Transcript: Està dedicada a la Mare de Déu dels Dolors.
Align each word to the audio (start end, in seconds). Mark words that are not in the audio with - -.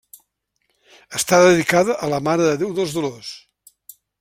Està 1.19 1.39
dedicada 1.43 1.97
a 2.07 2.11
la 2.15 2.21
Mare 2.29 2.49
de 2.49 2.57
Déu 2.63 2.73
dels 2.81 2.97
Dolors. 2.99 3.31